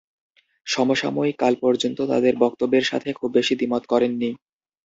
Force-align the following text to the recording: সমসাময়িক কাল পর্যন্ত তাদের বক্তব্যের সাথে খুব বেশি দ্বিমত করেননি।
সমসাময়িক 0.67 1.35
কাল 1.39 1.53
পর্যন্ত 1.63 1.99
তাদের 2.11 2.33
বক্তব্যের 2.43 2.85
সাথে 2.85 3.09
খুব 3.19 3.29
বেশি 3.37 3.53
দ্বিমত 3.55 3.83
করেননি। 3.87 4.29